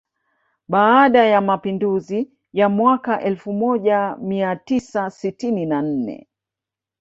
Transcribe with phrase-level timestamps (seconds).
[0.67, 6.27] Baada ya mapinduzi ya mwaka elfu moja mia tisa sitini na nne